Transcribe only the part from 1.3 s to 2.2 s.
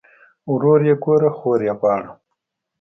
خور ئې غواړه